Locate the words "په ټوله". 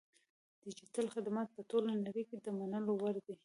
1.55-1.91